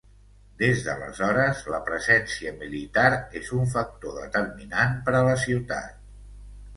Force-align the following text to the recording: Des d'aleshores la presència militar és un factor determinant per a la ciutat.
Des 0.59 0.79
d'aleshores 0.85 1.59
la 1.73 1.79
presència 1.89 2.53
militar 2.61 3.05
és 3.41 3.51
un 3.57 3.69
factor 3.75 4.15
determinant 4.21 4.97
per 5.11 5.15
a 5.19 5.21
la 5.29 5.37
ciutat. 5.43 6.01